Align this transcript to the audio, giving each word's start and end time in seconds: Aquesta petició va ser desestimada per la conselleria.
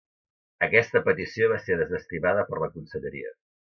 Aquesta 0.67 1.01
petició 1.09 1.49
va 1.51 1.59
ser 1.67 1.77
desestimada 1.83 2.47
per 2.49 2.63
la 2.65 2.71
conselleria. 2.79 3.37